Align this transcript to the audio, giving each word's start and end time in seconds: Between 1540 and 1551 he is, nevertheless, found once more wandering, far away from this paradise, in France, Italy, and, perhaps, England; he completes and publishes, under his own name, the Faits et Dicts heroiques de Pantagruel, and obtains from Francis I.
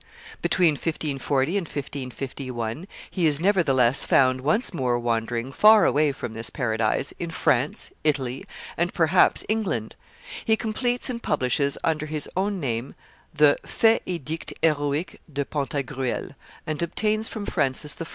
Between 0.41 0.73
1540 0.73 1.57
and 1.59 1.67
1551 1.67 2.87
he 3.11 3.27
is, 3.27 3.39
nevertheless, 3.39 4.03
found 4.03 4.41
once 4.41 4.73
more 4.73 4.97
wandering, 4.97 5.51
far 5.51 5.85
away 5.85 6.11
from 6.11 6.33
this 6.33 6.49
paradise, 6.49 7.13
in 7.19 7.29
France, 7.29 7.91
Italy, 8.03 8.43
and, 8.77 8.95
perhaps, 8.95 9.45
England; 9.47 9.95
he 10.43 10.57
completes 10.57 11.07
and 11.11 11.21
publishes, 11.21 11.77
under 11.83 12.07
his 12.07 12.27
own 12.35 12.59
name, 12.59 12.95
the 13.31 13.59
Faits 13.63 14.01
et 14.07 14.25
Dicts 14.25 14.53
heroiques 14.63 15.17
de 15.31 15.45
Pantagruel, 15.45 16.31
and 16.65 16.81
obtains 16.81 17.27
from 17.27 17.45
Francis 17.45 17.95
I. 18.01 18.05